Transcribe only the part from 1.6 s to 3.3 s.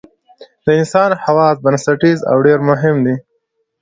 بنسټیز او ډېر مهم دي.